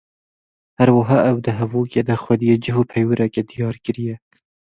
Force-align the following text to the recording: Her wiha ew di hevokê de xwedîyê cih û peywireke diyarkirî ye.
Her 0.77 0.89
wiha 0.95 1.17
ew 1.29 1.37
di 1.45 1.51
hevokê 1.59 2.01
de 2.07 2.15
xwedîyê 2.23 2.55
cih 2.63 2.77
û 2.81 2.83
peywireke 2.91 3.41
diyarkirî 3.49 4.03
ye. 4.09 4.15